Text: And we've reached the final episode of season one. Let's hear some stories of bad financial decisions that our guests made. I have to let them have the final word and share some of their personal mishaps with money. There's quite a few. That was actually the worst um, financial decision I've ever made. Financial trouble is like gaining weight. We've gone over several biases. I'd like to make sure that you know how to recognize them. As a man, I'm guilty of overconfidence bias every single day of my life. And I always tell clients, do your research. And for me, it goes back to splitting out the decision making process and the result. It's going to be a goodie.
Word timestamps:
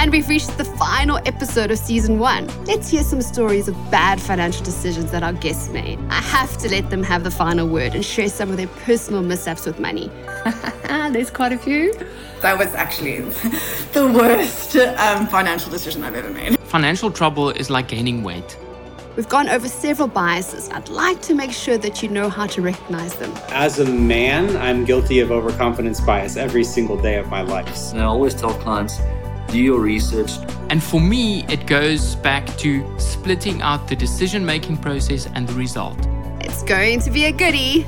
And 0.00 0.10
we've 0.12 0.30
reached 0.30 0.56
the 0.56 0.64
final 0.64 1.18
episode 1.26 1.70
of 1.70 1.76
season 1.76 2.18
one. 2.18 2.46
Let's 2.64 2.88
hear 2.88 3.02
some 3.02 3.20
stories 3.20 3.68
of 3.68 3.74
bad 3.90 4.18
financial 4.18 4.64
decisions 4.64 5.10
that 5.10 5.22
our 5.22 5.34
guests 5.34 5.68
made. 5.68 5.98
I 6.08 6.22
have 6.22 6.56
to 6.56 6.70
let 6.70 6.88
them 6.88 7.02
have 7.02 7.22
the 7.22 7.30
final 7.30 7.68
word 7.68 7.94
and 7.94 8.02
share 8.02 8.30
some 8.30 8.50
of 8.50 8.56
their 8.56 8.68
personal 8.86 9.20
mishaps 9.20 9.66
with 9.66 9.78
money. 9.78 10.10
There's 10.88 11.30
quite 11.30 11.52
a 11.52 11.58
few. 11.58 11.92
That 12.40 12.56
was 12.56 12.74
actually 12.74 13.20
the 13.92 14.10
worst 14.10 14.74
um, 14.74 15.26
financial 15.26 15.70
decision 15.70 16.02
I've 16.02 16.14
ever 16.14 16.30
made. 16.30 16.58
Financial 16.60 17.10
trouble 17.10 17.50
is 17.50 17.68
like 17.68 17.88
gaining 17.88 18.22
weight. 18.22 18.56
We've 19.16 19.28
gone 19.28 19.50
over 19.50 19.68
several 19.68 20.08
biases. 20.08 20.70
I'd 20.70 20.88
like 20.88 21.20
to 21.22 21.34
make 21.34 21.52
sure 21.52 21.76
that 21.76 22.02
you 22.02 22.08
know 22.08 22.30
how 22.30 22.46
to 22.46 22.62
recognize 22.62 23.16
them. 23.16 23.34
As 23.50 23.80
a 23.80 23.84
man, 23.84 24.56
I'm 24.56 24.86
guilty 24.86 25.20
of 25.20 25.30
overconfidence 25.30 26.00
bias 26.00 26.38
every 26.38 26.64
single 26.64 26.96
day 26.96 27.18
of 27.18 27.28
my 27.28 27.42
life. 27.42 27.92
And 27.92 28.00
I 28.00 28.04
always 28.04 28.34
tell 28.34 28.54
clients, 28.54 28.98
do 29.50 29.58
your 29.58 29.80
research. 29.80 30.32
And 30.70 30.82
for 30.82 31.00
me, 31.00 31.44
it 31.48 31.66
goes 31.66 32.14
back 32.16 32.46
to 32.58 32.98
splitting 32.98 33.60
out 33.62 33.88
the 33.88 33.96
decision 33.96 34.44
making 34.44 34.78
process 34.78 35.26
and 35.34 35.48
the 35.48 35.54
result. 35.54 35.98
It's 36.40 36.62
going 36.62 37.00
to 37.00 37.10
be 37.10 37.24
a 37.24 37.32
goodie. 37.32 37.86